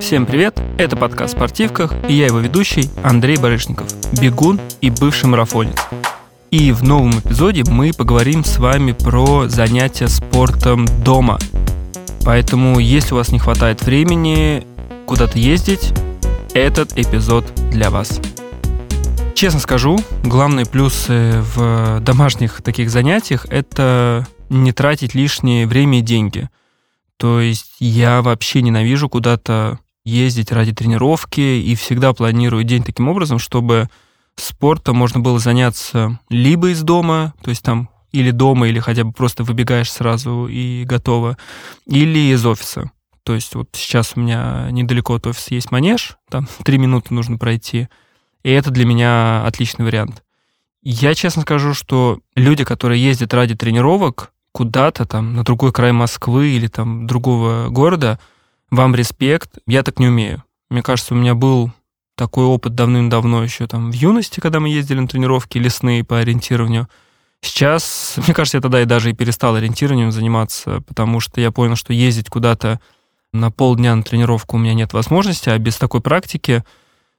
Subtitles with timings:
[0.00, 0.58] Всем привет!
[0.78, 3.88] Это подкаст «Спортивках» и я его ведущий Андрей Барышников,
[4.20, 5.76] бегун и бывший марафонец.
[6.50, 11.38] И в новом эпизоде мы поговорим с вами про занятия спортом дома.
[12.24, 14.66] Поэтому, если у вас не хватает времени
[15.04, 15.92] куда-то ездить,
[16.54, 18.20] этот эпизод для вас.
[19.34, 26.48] Честно скажу, главные плюсы в домашних таких занятиях– это не тратить лишнее время и деньги.
[27.18, 33.38] То есть я вообще ненавижу куда-то ездить ради тренировки и всегда планирую день таким образом,
[33.38, 33.88] чтобы
[34.36, 39.12] спортом можно было заняться либо из дома, то есть там или дома, или хотя бы
[39.12, 41.36] просто выбегаешь сразу и готово,
[41.86, 42.90] или из офиса.
[43.22, 47.36] То есть вот сейчас у меня недалеко от офиса есть манеж, там три минуты нужно
[47.36, 47.88] пройти,
[48.42, 50.22] и это для меня отличный вариант.
[50.82, 56.48] Я честно скажу, что люди, которые ездят ради тренировок куда-то там на другой край Москвы
[56.48, 58.18] или там другого города,
[58.70, 60.42] вам респект, я так не умею.
[60.70, 61.72] Мне кажется, у меня был
[62.16, 66.88] такой опыт давным-давно еще там в юности, когда мы ездили на тренировки лесные по ориентированию.
[67.40, 71.76] Сейчас, мне кажется, я тогда и даже и перестал ориентированием заниматься, потому что я понял,
[71.76, 72.80] что ездить куда-то
[73.32, 76.64] на полдня на тренировку у меня нет возможности, а без такой практики,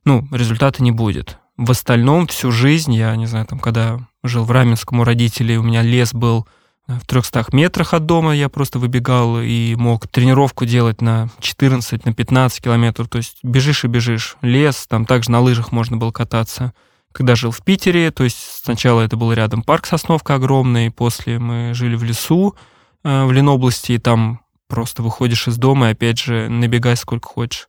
[0.06, 1.38] ну, результата не будет.
[1.56, 5.64] В остальном всю жизнь, я не знаю, там, когда жил в Раменском у родителей, у
[5.64, 6.48] меня лес был
[6.90, 12.14] в 300 метрах от дома я просто выбегал и мог тренировку делать на 14, на
[12.14, 13.08] 15 километров.
[13.10, 14.38] То есть бежишь и бежишь.
[14.42, 16.74] Лес, там также на лыжах можно было кататься.
[17.12, 21.74] Когда жил в Питере, то есть сначала это был рядом парк Сосновка огромный, после мы
[21.74, 22.56] жили в лесу
[23.04, 27.69] э, в Ленобласти, и там просто выходишь из дома и опять же набегай сколько хочешь.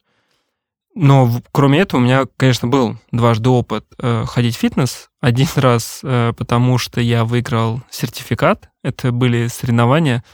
[0.95, 5.09] Но кроме этого у меня, конечно, был дважды опыт э, ходить в фитнес.
[5.21, 8.71] Один раз, э, потому что я выиграл сертификат.
[8.83, 10.25] Это были соревнования,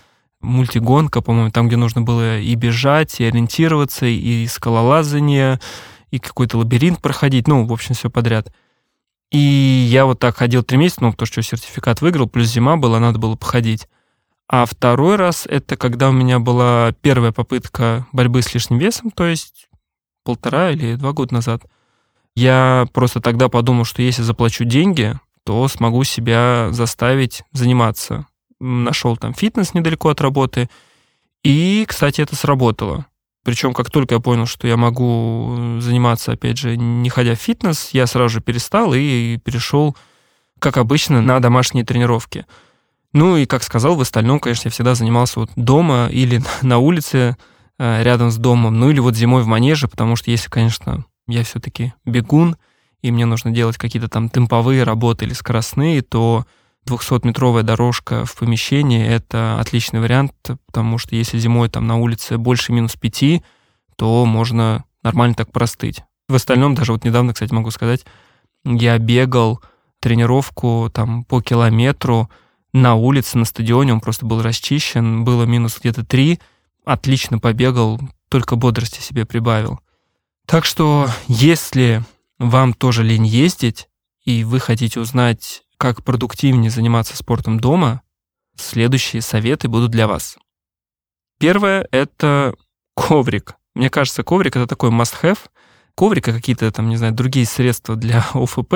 [0.41, 5.61] мультигонка, по-моему, там, где нужно было и бежать, и ориентироваться, и скалолазание,
[6.11, 7.49] и какой-то лабиринт проходить.
[7.49, 8.53] Ну, в общем, все подряд.
[9.31, 13.01] И я вот так ходил три месяца, ну, потому что сертификат выиграл, плюс зима была,
[13.01, 13.89] надо было походить.
[14.49, 19.27] А второй раз это когда у меня была первая попытка борьбы с лишним весом, то
[19.27, 19.69] есть
[20.27, 21.63] полтора или два года назад,
[22.35, 28.27] я просто тогда подумал, что если заплачу деньги, то смогу себя заставить заниматься.
[28.59, 30.69] Нашел там фитнес недалеко от работы,
[31.45, 33.07] и, кстати, это сработало.
[33.45, 37.91] Причем, как только я понял, что я могу заниматься, опять же, не ходя в фитнес,
[37.93, 39.97] я сразу же перестал и перешел,
[40.59, 42.45] как обычно, на домашние тренировки.
[43.13, 47.37] Ну и, как сказал, в остальном, конечно, я всегда занимался вот дома или на улице,
[47.39, 47.45] Э,
[47.79, 51.93] рядом с домом, ну или вот зимой в манеже, потому что если, конечно, я все-таки
[52.05, 52.57] бегун,
[53.03, 56.47] и мне нужно делать какие-то там темповые работы или скоростные, то
[56.87, 60.33] 200-метровая дорожка в помещении— это отличный вариант,
[60.67, 63.43] потому что если зимой там на улице больше минус 5,
[63.97, 66.03] то можно нормально так простыть.
[66.29, 68.05] В остальном, даже вот недавно, кстати, могу сказать,
[68.65, 69.61] я бегал
[70.01, 72.31] тренировку там по километру
[72.73, 76.39] на улице, на стадионе, он просто был расчищен, было минус где-то 3,
[76.87, 79.81] отлично побегал, только бодрости себе прибавил.
[80.47, 82.03] Так что, если
[82.39, 83.89] вам тоже лень ездить,
[84.25, 88.03] и вы хотите узнать, как продуктивнее заниматься спортом дома,
[88.57, 90.39] следующие советы будут для вас.
[91.39, 92.55] Первое— это
[92.95, 93.57] коврик.
[93.75, 95.39] Мне кажется, коврик— это такой must-have.
[95.97, 98.75] Коврика какие-то там, не знаю, другие средства для ОФП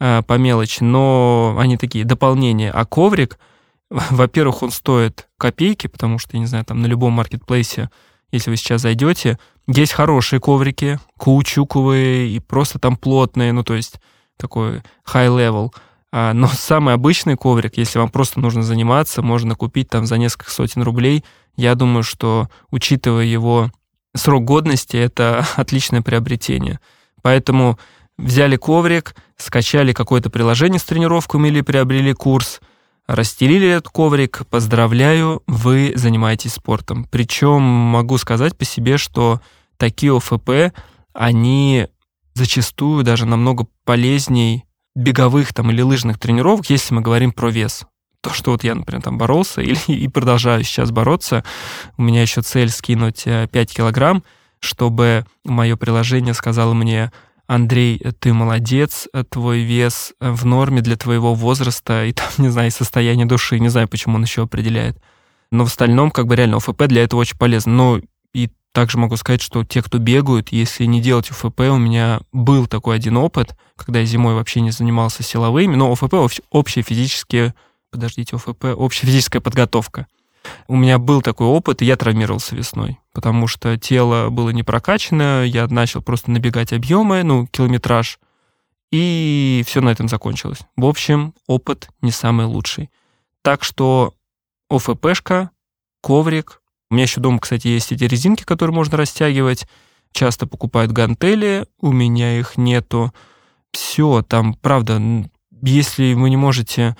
[0.00, 2.72] э, по мелочи, но они такие дополнения.
[2.72, 3.38] А коврик—
[4.10, 7.90] во-первых, он стоит копейки, потому что, я не знаю, там на любом маркетплейсе,
[8.30, 14.00] если вы сейчас зайдете, есть хорошие коврики, каучуковые и просто там плотные, ну, то есть
[14.38, 15.72] такой high level.
[16.10, 20.50] А, но самый обычный коврик, если вам просто нужно заниматься, можно купить там за несколько
[20.50, 21.22] сотен рублей.
[21.56, 23.70] Я думаю, что, учитывая его
[24.14, 26.80] срок годности, это отличное приобретение.
[27.20, 27.78] Поэтому
[28.16, 32.62] взяли коврик, скачали какое-то приложение с тренировками или приобрели курс–
[33.06, 37.04] Расстелили этот коврик, поздравляю, вы занимаетесь спортом.
[37.10, 39.40] Причем могу сказать по себе, что
[39.76, 40.74] такие ОФП,
[41.12, 41.88] они
[42.34, 47.84] зачастую даже намного полезней беговых там, или лыжных тренировок, если мы говорим про вес.
[48.20, 51.44] То, что вот я, например, там боролся или, и продолжаю сейчас бороться,
[51.96, 54.22] у меня еще цель скинуть 5 э, килограмм,
[54.60, 57.10] чтобы мое приложение сказало мне,
[57.54, 63.26] Андрей, ты молодец, твой вес в норме для твоего возраста и там, не знаю, состояние
[63.26, 64.96] души, не знаю, почему он еще определяет.
[65.50, 67.74] Но в остальном, как бы реально ОФП для этого очень полезно.
[67.74, 68.00] Но
[68.32, 72.66] и также могу сказать, что те, кто бегают, если не делать ОФП, у меня был
[72.66, 76.14] такой один опыт, когда я зимой вообще не занимался силовыми, но ОФП—
[76.50, 77.54] общая физические,
[77.90, 80.06] подождите, ОФП— общая физическая подготовка.
[80.68, 85.44] У меня был такой опыт, и я травмировался весной, потому что тело было не прокачано,
[85.44, 88.18] я начал просто набегать объемы, ну, километраж,
[88.90, 90.60] и все на этом закончилось.
[90.76, 92.90] В общем, опыт не самый лучший.
[93.42, 94.14] Так что
[94.68, 95.50] ОФПшка,
[96.00, 96.60] коврик.
[96.90, 99.66] У меня еще дома, кстати, есть эти резинки, которые можно растягивать.
[100.12, 103.14] Часто покупают гантели, у меня их нету.
[103.72, 105.00] Все, там, правда,
[105.62, 106.96] если вы не можете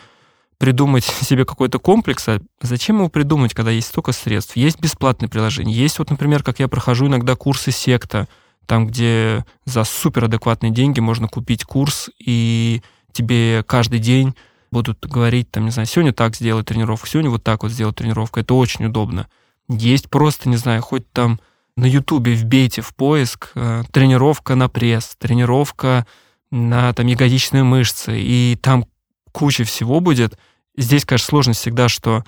[0.62, 4.54] придумать себе какой-то комплекс, а зачем его придумать, когда есть столько средств?
[4.54, 5.74] Есть бесплатные приложения.
[5.74, 8.28] Есть вот, например, как я прохожу иногда курсы секта,
[8.66, 12.80] там, где за суперадекватные деньги можно купить курс, и
[13.10, 14.36] тебе каждый день
[14.70, 18.38] будут говорить, там, не знаю, сегодня так сделать тренировку, сегодня вот так вот сделать тренировку.
[18.38, 19.26] Это очень удобно.
[19.68, 21.40] Есть просто, не знаю, хоть там
[21.76, 26.06] на Ютубе вбейте в поиск э, тренировка на пресс, тренировка
[26.52, 28.86] на там ягодичные мышцы, и там
[29.32, 30.38] куча всего будет.
[30.76, 32.24] Здесь, конечно, сложность всегда, что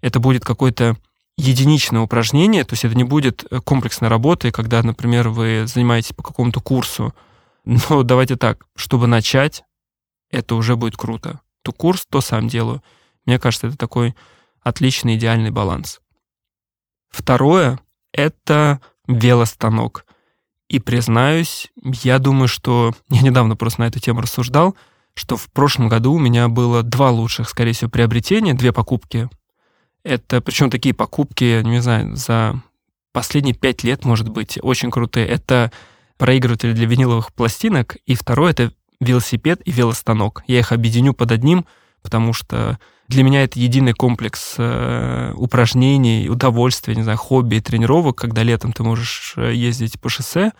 [0.00, 0.96] это будет какой-то
[1.36, 6.22] единичное упражнение, то есть это не будет э, комплексной работы, когда, например, вы занимаетесь по
[6.22, 7.14] какому-то курсу.
[7.64, 9.62] Но давайте так, чтобы начать,
[10.30, 11.40] это уже будет круто.
[11.62, 12.82] То курс, то сам делаю.
[13.24, 14.14] Мне кажется, это такой
[14.62, 16.00] отличный, идеальный баланс.
[17.08, 17.78] Второе—
[18.12, 20.04] это велостанок.
[20.68, 22.92] И признаюсь, я думаю, что...
[23.08, 24.76] Я недавно просто на эту тему рассуждал,
[25.18, 29.28] что в прошлом году у меня было два лучших, скорее всего, приобретения, две покупки
[30.08, 32.60] это, причем такие покупки, не знаю, за
[33.12, 35.26] последние пять лет, может быть, очень крутые.
[35.26, 35.70] Это
[36.16, 40.42] проигрыватель для виниловых пластинок, и второе— это велосипед и велостанок.
[40.46, 41.66] Я их объединю под одним,
[42.02, 42.78] потому что
[43.08, 48.72] для меня это единый комплекс э, упражнений, удовольствия, не знаю, хобби и тренировок, когда летом
[48.72, 50.52] ты можешь э, ездить по шоссе,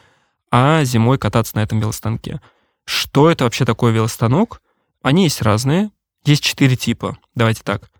[0.50, 2.40] а зимой кататься на этом велостанке.
[2.88, 4.62] Что это вообще такое велостанок?
[5.02, 5.90] Они есть разные.
[6.24, 7.18] Есть четыре типа.
[7.34, 7.90] Давайте так.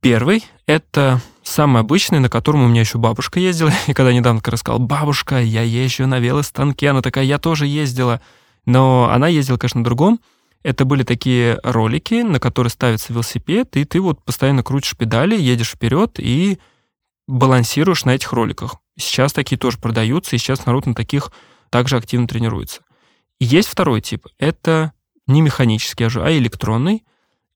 [0.00, 3.72] Первый— это самый обычный, на котором у меня еще бабушка ездила.
[3.88, 8.20] И когда недавно рассказал, бабушка, я езжу на велостанке, она такая, я тоже ездила.
[8.66, 10.20] Но она ездила, конечно, на другом.
[10.62, 15.72] Это были такие ролики, на которые ставится велосипед, и ты вот постоянно крутишь педали, едешь
[15.72, 16.60] вперед и
[17.26, 18.76] балансируешь на этих роликах.
[18.96, 21.32] Сейчас такие тоже продаются, и сейчас народ на таких
[21.68, 22.82] также активно тренируется.
[23.40, 24.26] Есть второй тип.
[24.38, 24.92] Это
[25.26, 27.04] не механический, а электронный.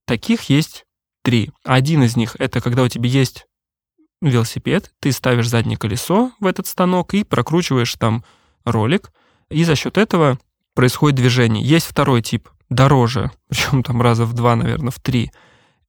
[0.06, 0.86] Таких есть
[1.22, 1.50] три.
[1.62, 3.46] Один из них— это когда у тебя есть
[4.22, 8.24] велосипед, ты ставишь заднее колесо в этот станок и прокручиваешь там
[8.64, 9.12] ролик,
[9.50, 10.38] и за счет этого
[10.74, 11.62] происходит движение.
[11.62, 15.30] Есть второй тип, дороже, причем там раза в два, наверное, в три.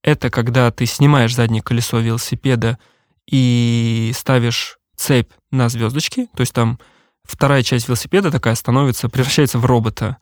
[0.02, 2.78] Это когда ты снимаешь заднее колесо велосипеда
[3.26, 6.80] и ставишь цепь на звездочки, то есть там
[7.28, 10.18] вторая часть велосипеда такая становится, превращается в робота.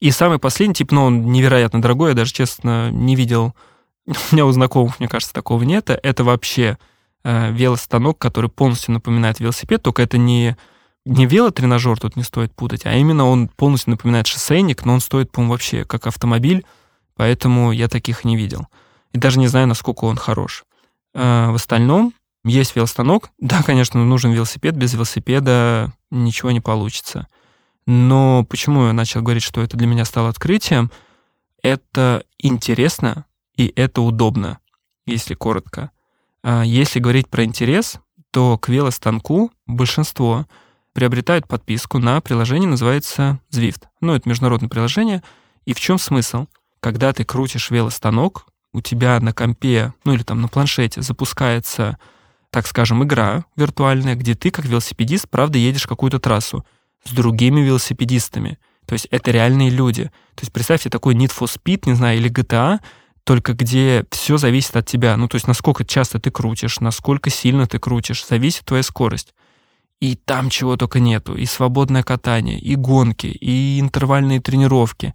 [0.00, 3.54] И самый последний тип, но он невероятно дорогой, я даже, честно, не видел
[4.06, 5.90] у меня у знакомых, мне кажется, такого нет.
[5.90, 6.78] Это вообще
[7.24, 10.56] э, велостанок, который полностью напоминает велосипед, только это не,
[11.04, 15.32] не велотренажер, тут не стоит путать, а именно он полностью напоминает шоссейник, но он стоит,
[15.32, 16.64] по-моему, вообще как автомобиль,
[17.16, 18.68] поэтому я таких не видел.
[19.12, 20.64] И даже не знаю, насколько он хорош.
[21.14, 22.12] Э, в остальном
[22.44, 23.30] есть велостанок.
[23.40, 27.28] Да, конечно, нужен велосипед, без велосипеда ничего не получится.
[27.86, 30.90] Но почему я начал говорить, что это для меня стало открытием?
[31.62, 33.26] Это интересно,
[33.56, 34.58] и это удобно,
[35.06, 35.90] если коротко.
[36.42, 37.98] А если говорить про интерес,
[38.30, 40.46] то к велостанку большинство
[40.92, 43.84] приобретают подписку на приложение, называется Zwift.
[44.00, 45.22] Ну, это международное приложение.
[45.64, 46.46] И в чем смысл?
[46.80, 51.98] Когда ты крутишь велостанок, у тебя на компе, ну или там на планшете запускается,
[52.50, 56.64] так скажем, игра виртуальная, где ты как велосипедист, правда, едешь какую-то трассу
[57.04, 58.58] с другими велосипедистами.
[58.86, 60.04] То есть это реальные люди.
[60.34, 62.80] То есть представьте такой Need for Speed, не знаю, или GTA,
[63.24, 65.16] только где все зависит от тебя.
[65.16, 69.34] Ну, то есть насколько часто ты крутишь, насколько сильно ты крутишь, зависит твоя скорость.
[70.00, 71.34] И там чего только нету.
[71.34, 75.14] И свободное катание, и гонки, и интервальные тренировки.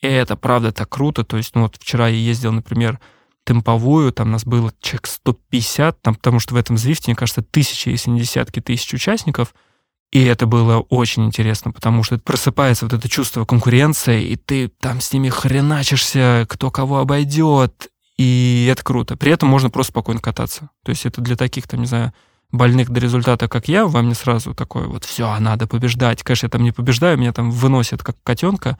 [0.00, 1.22] И это правда так круто.
[1.22, 2.98] То есть, ну вот вчера я ездил, например,
[3.44, 7.88] темповую, там нас было человек 150, там, потому что в этом Звифте, мне кажется, тысячи,
[7.88, 9.54] если не десятки тысяч участников—
[10.12, 15.00] и это было очень интересно, потому что просыпается вот это чувство конкуренции, и ты там
[15.00, 19.16] с ними хреначишься, кто кого обойдет, и это круто.
[19.16, 20.68] При этом можно просто спокойно кататься.
[20.84, 22.12] То есть это для таких, там, не знаю,
[22.50, 26.22] больных до результата, как я, вам не сразу такое вот, все, надо побеждать.
[26.22, 28.78] Конечно, я там не побеждаю, меня там выносят как котенка,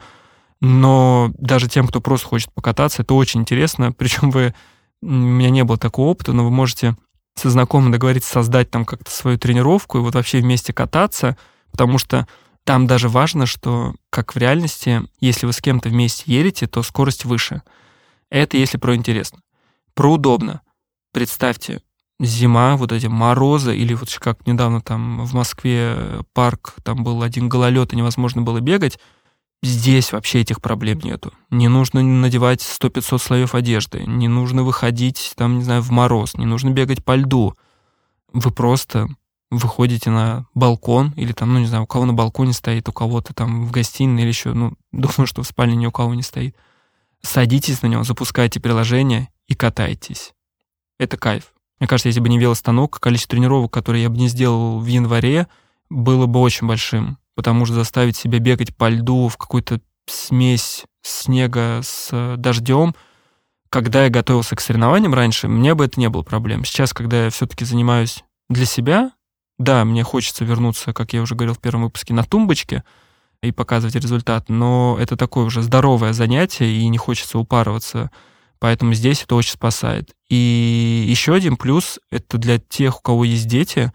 [0.63, 3.91] но даже тем, кто просто хочет покататься, это очень интересно.
[3.97, 4.55] Причем вы,
[5.01, 6.95] у меня не было такого опыта, но вы можете
[7.35, 11.35] со знакомым договориться создать там как-то свою тренировку и вот вообще вместе кататься,
[11.71, 12.27] потому что
[12.63, 17.25] там даже важно, что, как в реальности, если вы с кем-то вместе едете, то скорость
[17.25, 17.61] выше.
[18.29, 19.39] Это если про интересно.
[19.95, 20.61] Про удобно.
[21.11, 21.81] Представьте,
[22.21, 27.49] зима, вот эти морозы, или вот как недавно там в Москве парк, там был один
[27.49, 28.97] гололед, и невозможно было бегать,
[29.63, 31.33] здесь вообще этих проблем нету.
[31.49, 36.45] Не нужно надевать 100-500 слоев одежды, не нужно выходить, там, не знаю, в мороз, не
[36.45, 37.55] нужно бегать по льду.
[38.33, 39.07] Вы просто
[39.49, 43.33] выходите на балкон, или там, ну, не знаю, у кого на балконе стоит, у кого-то
[43.33, 46.55] там в гостиной или еще, ну, думаю, что в спальне ни у кого не стоит.
[47.21, 50.33] Садитесь на него, запускайте приложение и катайтесь.
[50.99, 51.53] Это кайф.
[51.79, 55.47] Мне кажется, если бы не велостанок, количество тренировок, которые я бы не сделал в январе,
[55.89, 61.81] было бы очень большим, потому что заставить себя бегать по льду в какую-то смесь снега
[61.83, 62.95] с дождем,
[63.69, 66.63] когда я готовился к соревнованиям раньше, мне бы это не было проблем.
[66.63, 69.11] Сейчас, когда я все-таки занимаюсь для себя,
[69.57, 72.83] да, мне хочется вернуться, как я уже говорил в первом выпуске, на тумбочке
[73.41, 78.11] и показывать результат, но это такое уже здоровое занятие, и не хочется упарываться
[78.63, 80.15] Поэтому здесь это очень спасает.
[80.29, 83.91] И еще один плюс— это для тех, у кого есть дети.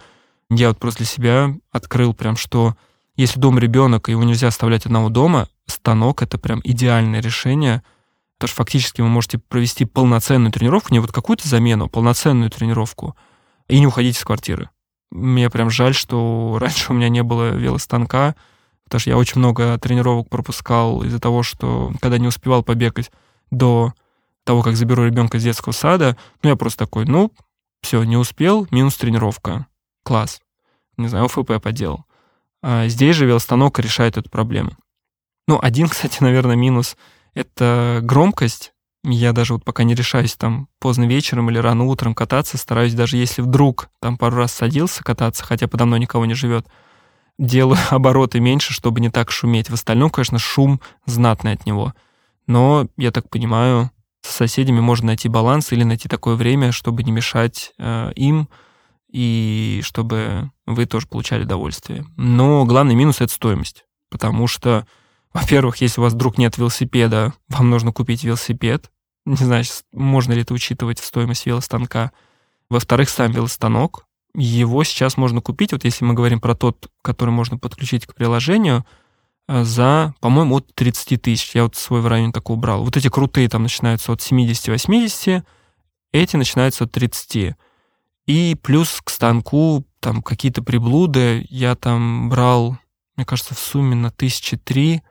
[0.51, 2.77] Я вот просто для себя открыл прям, что
[3.19, 7.83] если дом ребенок, и его нельзя оставлять одного дома, станок— это прям идеальное решение,
[8.39, 13.17] потому что фактически вы можете провести полноценную тренировку, не вот какую-то замену, а полноценную тренировку,
[13.67, 14.71] и не уходить из квартиры.
[15.11, 18.37] Мне прям жаль, что раньше у меня не было велостанка,
[18.85, 23.11] потому что я очень много тренировок пропускал из-за того, что когда не успевал побегать
[23.51, 23.95] до
[24.45, 27.33] того, как заберу ребенка из детского сада, ну, я просто такой, ну,
[27.83, 29.67] все, не успел, минус тренировка.
[30.05, 30.41] Класс.
[30.97, 32.05] Не знаю, ОФП поделал.
[32.63, 34.73] А здесь же велостанок решает эту проблему.
[35.47, 36.97] Ну, один, кстати, наверное, минус—
[37.35, 38.73] это громкость.
[39.05, 43.17] Я даже вот пока не решаюсь там поздно вечером или рано утром кататься, стараюсь даже
[43.17, 46.67] если вдруг там пару раз садился кататься, хотя подо мной никого не живет,
[47.39, 49.71] делаю обороты меньше, чтобы не так шуметь.
[49.71, 51.95] В остальном, конечно, шум знатный от него.
[52.47, 53.91] Но, я так понимаю,
[54.23, 58.49] с соседями можно найти баланс или найти такое время, чтобы не мешать э, им
[59.11, 62.07] и чтобы вы тоже получали удовольствие.
[62.17, 63.85] Но главный минус— это стоимость.
[64.11, 64.87] Потому что,
[65.33, 68.91] во-первых, если у вас вдруг нет велосипеда, вам нужно купить велосипед.
[69.27, 72.13] Не знаю, можно ли это учитывать в стоимость велостанка.
[72.71, 74.07] Во-вторых, сам велостанок.
[74.35, 78.85] Его сейчас можно купить, вот если мы говорим про тот, который можно подключить к приложению—
[79.49, 81.55] Э, за, по-моему, от 30 тысяч.
[81.55, 82.85] Я вот свой в районе такого брал.
[82.85, 85.43] Вот эти крутые там начинаются от 70-80,
[86.13, 87.57] эти начинаются от 30.
[88.27, 91.47] И плюс к станку там какие-то приблуды.
[91.49, 92.79] Я там брал,
[93.17, 95.03] мне кажется, в сумме на тысячи три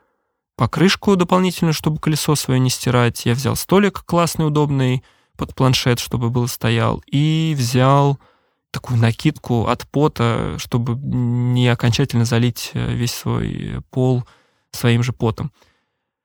[0.56, 3.25] покрышку дополнительную, чтобы колесо свое не стирать.
[3.25, 5.03] Я взял столик классный, удобный
[5.38, 7.03] под планшет, чтобы был стоял.
[7.12, 8.20] И взял
[8.72, 14.24] такую накидку от пота, чтобы не окончательно залить э, весь свой пол
[14.72, 15.51] своим же потом.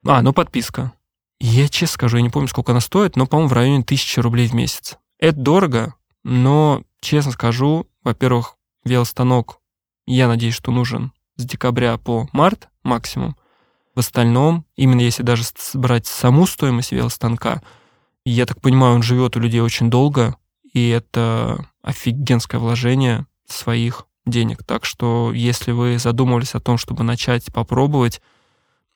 [0.04, 0.92] А, ну подписка.
[1.38, 4.48] Я честно скажу, я не помню, сколько она стоит, но, по-моему, в районе тысячи рублей
[4.48, 4.96] в месяц.
[5.18, 9.58] Это дорого, но, честно скажу, во-первых, велостанок,
[10.06, 13.36] я надеюсь, что нужен с декабря по март максимум.
[13.94, 15.44] В остальном, именно если даже
[15.74, 17.62] брать саму стоимость велостанка,
[18.24, 20.36] я так понимаю, он живет у людей очень долго,
[20.72, 24.64] и это офигенское вложение своих денег.
[24.64, 28.20] Так что если вы задумывались о том, чтобы начать попробовать,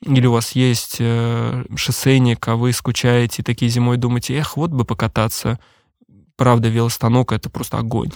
[0.02, 4.84] или у вас есть э, шоссейник, а вы скучаете такие зимой думаете, эх, вот бы
[4.84, 5.58] покататься.
[6.36, 8.12] Правда, велостанок— это просто огонь.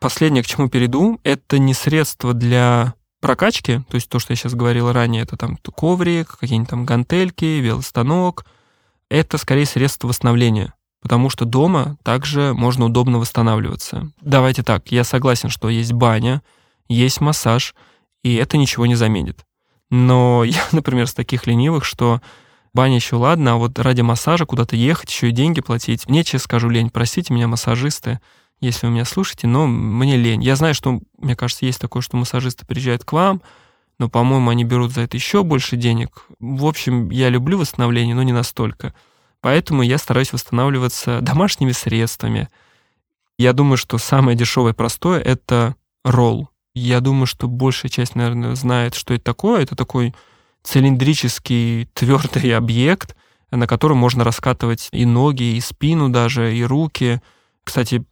[0.00, 4.54] Последнее, к чему перейду, это не средство для прокачки, то есть то, что я сейчас
[4.54, 8.46] говорил ранее, это там коврик, какие-нибудь там гантельки, велостанок—
[9.10, 14.10] это скорее средство восстановления, потому что дома также можно удобно восстанавливаться.
[14.20, 16.42] Давайте так, я согласен, что есть баня,
[16.88, 17.74] есть массаж,
[18.22, 19.44] и это ничего не заменит.
[19.90, 22.20] Но я, например, с таких ленивых, что
[22.74, 26.08] баня еще ладно, а вот ради массажа куда-то ехать, еще и деньги платить.
[26.08, 26.90] Мне, честно скажу, лень.
[26.90, 28.20] Простите меня, массажисты,
[28.60, 30.42] если вы меня слушаете, но мне лень.
[30.42, 33.42] Я знаю, что, мне кажется, есть такое, что массажисты приезжают к вам,
[33.98, 36.26] но, по-моему, они берут за это еще больше денег.
[36.38, 38.94] В общем, я люблю восстановление, но не настолько.
[39.40, 42.48] Поэтому я стараюсь восстанавливаться домашними средствами.
[43.38, 46.48] Я думаю, что самое дешевое и простое— это ролл.
[46.74, 49.62] Я думаю, что большая часть, наверное, знает, что это такое.
[49.62, 50.14] Это такой
[50.62, 53.16] цилиндрический твердый объект,
[53.50, 57.20] на котором можно раскатывать и ноги, и спину даже, и руки.
[57.64, 58.04] Кстати,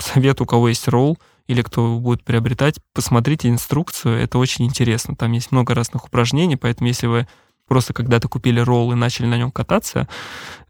[0.00, 5.16] совет, у кого есть ролл, или кто будет приобретать, посмотрите инструкцию, это очень интересно.
[5.16, 7.28] Там есть много разных упражнений, поэтому если вы
[7.66, 10.08] просто когда-то купили ролл и начали на нем кататься,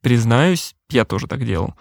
[0.01, 1.75] признаюсь, я тоже так делал.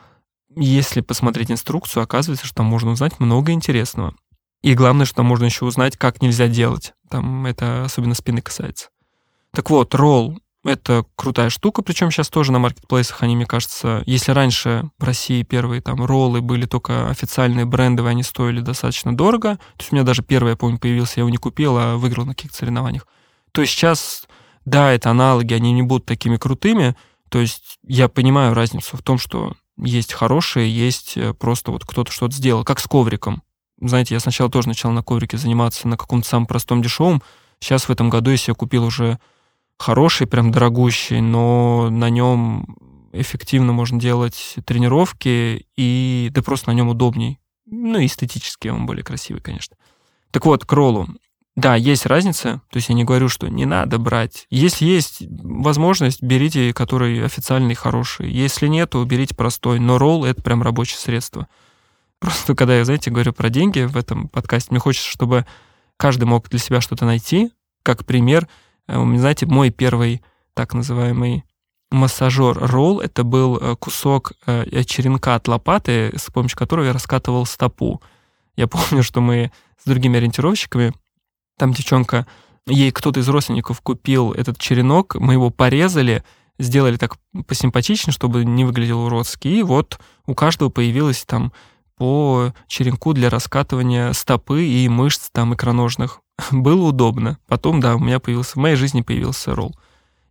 [0.55, 4.15] Если посмотреть инструкцию, оказывается, что там можно узнать много интересного.
[4.61, 6.93] И главное, что там можно еще узнать, как нельзя делать.
[7.09, 8.89] Там это особенно спины касается.
[9.51, 14.33] Так вот, ролл Это крутая штука, причем сейчас тоже на маркетплейсах они, мне кажется, если
[14.33, 19.55] раньше в России первые там роллы были только официальные брендовые, они стоили достаточно дорого.
[19.55, 22.25] То есть у меня даже первый, я помню, появился, я его не купил, а выиграл
[22.25, 23.07] на каких-то соревнованиях.
[23.53, 24.27] То есть сейчас,
[24.65, 26.93] да, это аналоги, они не будут такими крутыми.
[27.29, 32.11] То есть я понимаю разницу в том, что есть хорошие, есть э, просто вот кто-то
[32.11, 33.43] что-то сделал, как с ковриком.
[33.79, 37.21] Знаете, я сначала тоже начал на коврике заниматься на каком-то самом простом дешевом.
[37.61, 39.19] Сейчас в этом году, я купил уже
[39.79, 42.77] хороший, прям дорогущий, но на нем
[43.11, 47.39] эффективно можно делать тренировки, и да просто на нем удобней.
[47.65, 49.75] Ну, эстетически он более красивый, конечно.
[50.31, 51.07] Так вот, к роллу.
[51.55, 54.45] Да, есть разница, то есть я не говорю, что не надо брать.
[54.49, 58.31] Если есть возможность, берите, который официальный, хороший.
[58.31, 59.79] Если нет, то берите простой.
[59.79, 61.47] Но ролл— это прям рабочее средство.
[62.19, 65.45] Просто когда я, знаете, говорю про деньги в этом подкасте, мне хочется, чтобы
[65.97, 67.51] каждый мог для себя что-то найти.
[67.83, 68.47] Как пример,
[69.17, 70.21] знаете, мой первый
[70.53, 71.43] так называемый
[71.91, 77.45] массажер ролл, это был э, кусок э, черенка от лопаты, с помощью которого я раскатывал
[77.45, 78.01] стопу.
[78.55, 80.93] Я помню, что мы с другими ориентировщиками,
[81.57, 82.27] там девчонка,
[82.67, 86.23] ей кто-то из родственников купил этот черенок, мы его порезали,
[86.59, 87.17] сделали так
[87.47, 91.51] посимпатичнее, чтобы не выглядел уродски, и вот у каждого появилась там
[91.99, 96.21] по черенку для раскатывания стопы и мышц там икроножных.
[96.51, 97.37] Было удобно.
[97.45, 99.75] Потом, да, у меня появился, в моей жизни появился ролл.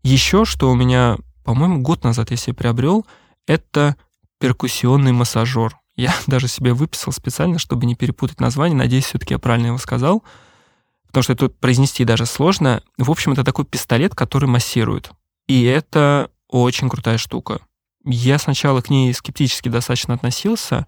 [0.02, 3.06] Еще, что у меня, по-моему, год назад я себе приобрел,
[3.46, 3.96] это
[4.40, 5.76] перкуссионный массажер.
[5.96, 8.78] Я даже себе выписал специально, чтобы не перепутать название.
[8.78, 10.22] Надеюсь, все-таки я правильно его сказал.
[11.08, 12.84] Потому что это произнести даже сложно.
[12.98, 15.10] В общем, это такой пистолет, который массирует.
[15.48, 17.62] И это очень крутая штука.
[18.04, 20.86] Я сначала к ней скептически достаточно относился,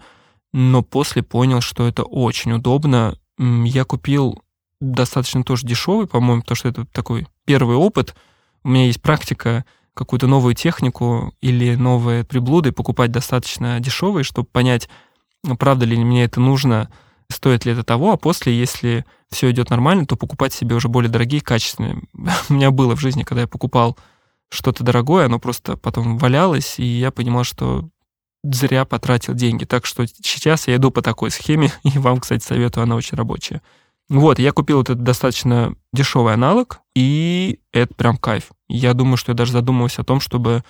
[0.53, 3.17] но после понял, что это очень удобно.
[3.39, 4.43] Я купил
[4.81, 8.15] достаточно тоже дешевый, по-моему, потому что это такой первый опыт.
[8.63, 9.65] У меня есть практика
[9.95, 14.89] какую-то новую технику или новые приблуды покупать достаточно дешевые, чтобы понять,
[15.59, 16.91] правда ли мне это нужно,
[17.29, 21.11] стоит ли это того, а после, если все идет нормально, то покупать себе уже более
[21.11, 22.03] дорогие, качественные.
[22.49, 23.97] У меня было в жизни, когда я покупал
[24.49, 27.89] что-то дорогое, оно просто потом валялось, и я понимал, что
[28.43, 29.65] зря потратил деньги.
[29.65, 33.63] Так что сейчас я иду по такой схеме, и вам, кстати, советую, она очень рабочая.
[34.09, 38.51] Вот, я купил вот этот достаточно дешевый аналог, и это прям кайф.
[38.69, 40.65] Я думаю, что я даже задумывался о том, чтобы,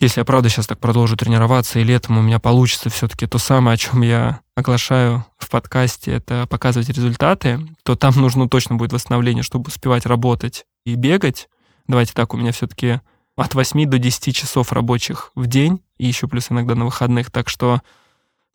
[0.00, 3.74] если я правда сейчас так продолжу тренироваться, и летом у меня получится все-таки то самое,
[3.74, 9.44] о чем я оглашаю в подкасте, это показывать результаты, то там нужно точно будет восстановление,
[9.44, 11.48] чтобы успевать работать и бегать.
[11.86, 13.00] Давайте так, у меня все-таки
[13.36, 17.48] от 8 до 10 часов рабочих в день, и еще плюс иногда на выходных, так
[17.48, 17.80] что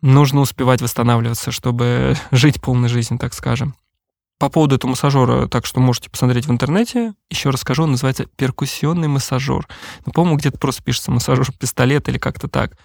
[0.02, 3.76] нужно успевать восстанавливаться, чтобы жить полной жизнью, так скажем.
[4.40, 7.14] По поводу этого массажера, так что можете посмотреть в интернете.
[7.30, 9.68] Еще расскажу, он называется перкуссионный массажер.
[10.04, 12.76] Ну, по-моему, где-то просто пишется массажер пистолет или как-то так.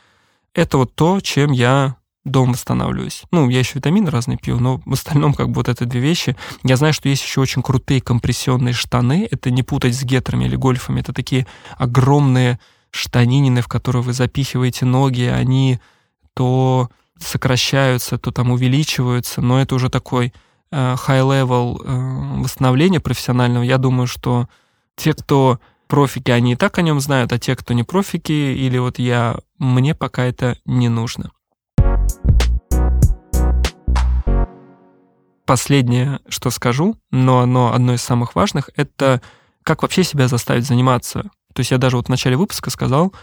[0.53, 1.97] Это вот то, чем я
[2.27, 3.23] дома восстанавливаюсь.
[3.31, 6.37] Ну, я еще витамины разные пью, но в остальном как бы вот это две вещи.
[6.63, 9.27] Я знаю, что есть еще очень крутые компрессионные штаны.
[9.31, 11.01] Это не путать с гетрами или гольфами.
[11.01, 11.47] Это такие
[11.79, 12.59] огромные
[12.91, 15.81] штанинины, в которые вы запихиваете ноги, они
[16.35, 20.33] то сокращаются, то там увеличиваются, но это уже такой
[20.71, 23.63] э, high-level э, восстановления профессионального.
[23.63, 24.49] Я думаю, что
[24.97, 28.79] те, кто профики, они и так о нем знают, а те, кто не профики, или
[28.79, 31.31] вот я, мне пока это не нужно.
[35.47, 39.23] Последнее, что скажу, но оно одно из самых важных, это
[39.63, 41.31] как вообще себя заставить заниматься.
[41.55, 43.15] То есть я даже вот в начале выпуска сказал,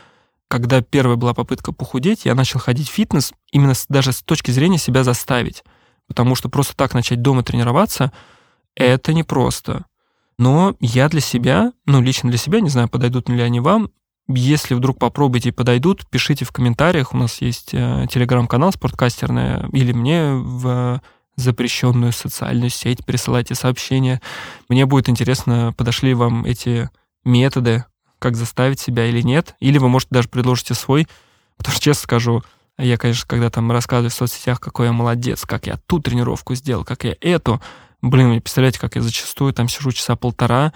[0.47, 4.77] когда первая была попытка похудеть, я начал ходить в фитнес именно даже с точки зрения
[4.77, 5.63] себя заставить.
[6.07, 8.11] Потому что просто так начать дома тренироваться,
[8.75, 9.85] это непросто.
[10.37, 13.91] Но я для себя, ну, лично для себя, не знаю, подойдут ли они вам,
[14.27, 17.13] если вдруг попробуйте и подойдут, пишите в комментариях.
[17.13, 21.01] У нас есть э, телеграм-канал спорткастерная, или мне в
[21.35, 24.21] запрещенную социальную сеть, присылайте сообщения.
[24.69, 26.89] Мне будет интересно, подошли вам эти
[27.25, 27.85] методы,
[28.19, 29.55] как заставить себя или нет.
[29.59, 31.07] Или вы, может, даже предложите свой.
[31.57, 32.43] Потому что, честно скажу,
[32.77, 36.85] я, конечно, когда там рассказываю в соцсетях, какой я молодец, как я ту тренировку сделал,
[36.85, 37.61] как я эту.
[38.01, 40.73] Блин, вы представляете, как я зачастую там сижу часа полтора,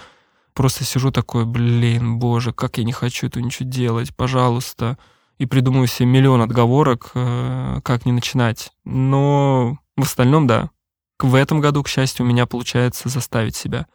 [0.58, 4.98] просто сижу такой, блин, боже, как я не хочу это ничего делать, пожалуйста.
[5.38, 8.72] И придумываю себе миллион отговорок, э, как не начинать.
[8.84, 10.72] Но в остальном, да.
[11.20, 13.86] В этом году, к счастью, у меня получается заставить себя.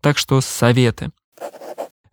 [0.00, 1.10] Так что советы.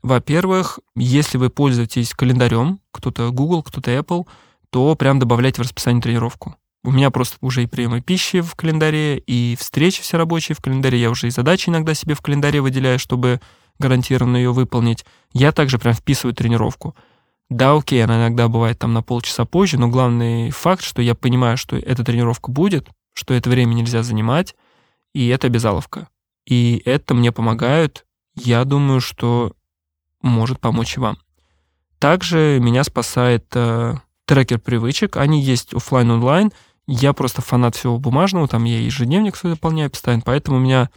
[0.04, 4.28] Во-первых, если вы пользуетесь календарем, кто-то Google, кто-то Apple,
[4.70, 6.56] то прям добавляйте в расписание тренировку.
[6.86, 11.00] У меня просто уже и приемы пищи в календаре, и встречи все рабочие в календаре.
[11.00, 13.41] Я уже и задачи иногда себе в календаре выделяю, чтобы
[13.80, 15.04] гарантированно ее выполнить.
[15.34, 16.95] Я также прям вписываю тренировку.
[17.50, 21.58] Да, окей, она иногда бывает там на полчаса позже, но главный факт, что я понимаю,
[21.58, 24.56] что эта тренировка будет, что это время нельзя занимать,
[25.15, 26.10] и это обязаловка.
[26.45, 28.06] И это мне помогает.
[28.36, 29.54] Я думаю, что
[30.21, 31.17] может помочь и вам.
[31.98, 33.95] Также меня спасает э,
[34.26, 35.17] трекер привычек.
[35.17, 36.52] Они есть офлайн онлайн
[36.88, 40.89] Я просто фанат всего бумажного, там я ежедневник свой заполняю постоянно, поэтому у меня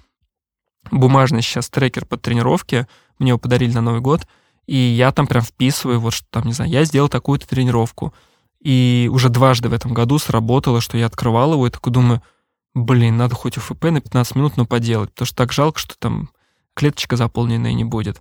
[0.90, 2.86] бумажный сейчас трекер под тренировки.
[3.18, 4.26] Мне его подарили на Новый год.
[4.66, 8.12] И я там прям вписываю, вот что там, не знаю, я сделал такую-то тренировку.
[8.60, 12.22] И уже дважды в этом году сработало, что я открывал его и такой думаю,
[12.74, 16.30] блин, надо хоть УФП на 15 минут, но поделать, потому что так жалко, что там
[16.74, 18.20] клеточка заполненная не будет.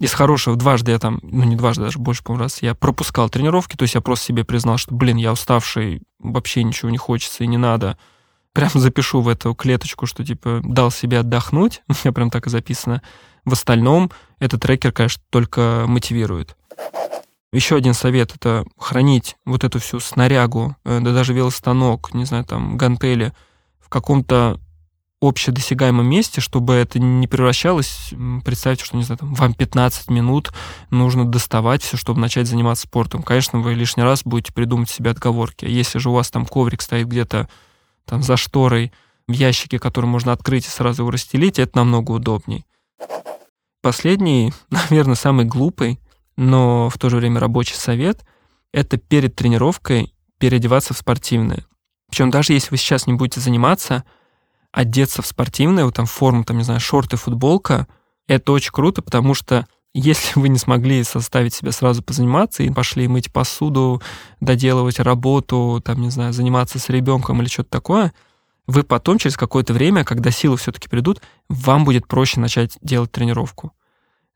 [0.00, 3.76] Из хорошего дважды я там, ну не дважды, даже больше, по раз, я пропускал тренировки,
[3.76, 7.48] то есть я просто себе признал, что, блин, я уставший, вообще ничего не хочется и
[7.48, 7.98] не надо.
[8.52, 12.50] Прям запишу в эту клеточку, что, типа, дал себе отдохнуть, у меня прям так и
[12.50, 13.02] записано.
[13.44, 16.56] В остальном этот трекер, конечно, только мотивирует.
[17.52, 22.44] Еще один совет— это хранить вот эту всю снарягу, э, да даже велостанок, не знаю,
[22.44, 23.32] там, гантели
[23.80, 24.60] в каком-то
[25.20, 28.12] общедосягаемом месте, чтобы это не превращалось,
[28.44, 30.52] представьте, что, не знаю, там, вам 15 минут
[30.90, 33.22] нужно доставать все, чтобы начать заниматься спортом.
[33.22, 35.64] Конечно, вы лишний раз будете придумать себе отговорки.
[35.64, 37.48] А если же у вас там коврик стоит где-то
[38.04, 38.92] там за шторой,
[39.26, 42.64] в ящике, который можно открыть и сразу его расстелить, это намного удобней.
[43.82, 46.00] Последний, наверное, самый глупый,
[46.36, 48.24] но в то же время рабочий совет—
[48.72, 51.64] это перед тренировкой переодеваться в спортивное.
[52.08, 54.04] Причем даже если вы сейчас не будете заниматься,
[54.72, 57.86] одеться в спортивное, вот там форму, там, не знаю, шорты, футболка,
[58.26, 63.08] это очень круто, потому что если вы не смогли составить себя сразу позаниматься и пошли
[63.08, 64.02] мыть посуду,
[64.40, 68.12] доделывать работу, там, не знаю, заниматься с ребенком или что-то такое,
[68.66, 73.72] вы потом, через какое-то время, когда силы все-таки придут, вам будет проще начать делать тренировку.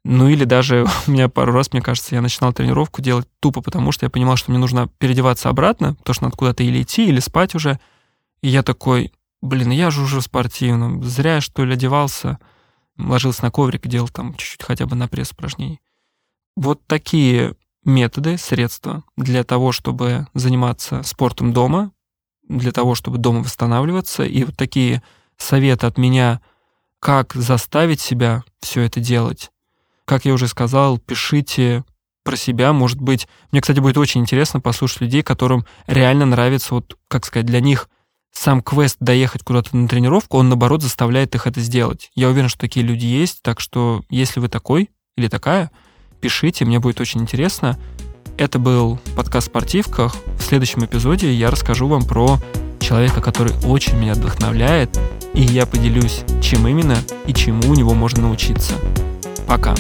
[0.04, 3.92] Ну или даже у меня пару раз, мне кажется, я начинал тренировку делать тупо, потому
[3.92, 7.20] что я понимал, что мне нужно переодеваться обратно, потому что надо куда-то или идти, или
[7.20, 7.78] спать уже.
[8.40, 12.38] И я такой, блин, я же уже в спортивном, зря что ли одевался,
[12.96, 15.80] ложился на коврик, делал там чуть-чуть хотя бы на пресс упражнений.
[16.56, 21.90] Вот такие методы, средства для того, чтобы заниматься спортом дома,
[22.48, 24.22] для того, чтобы дома восстанавливаться.
[24.22, 25.02] И вот такие
[25.36, 26.40] советы от меня,
[27.00, 29.50] как заставить себя все это делать.
[30.04, 31.84] Как я уже сказал, пишите
[32.22, 33.26] про себя, может быть.
[33.50, 37.88] Мне, кстати, будет очень интересно послушать людей, которым реально нравится, вот, как сказать, для них–
[38.32, 42.10] сам квест доехать куда-то на тренировку, он, наоборот, заставляет их это сделать.
[42.14, 45.70] Я уверен, что такие люди есть, так что если вы такой или такая,
[46.20, 47.78] пишите, мне будет очень интересно.
[48.38, 50.16] Это был подкаст «Спортивках».
[50.38, 52.38] В следующем эпизоде я расскажу вам про
[52.80, 54.98] человека, который очень меня вдохновляет,
[55.34, 58.74] и я поделюсь, чем именно и чему у него можно научиться.
[59.46, 59.74] Пока.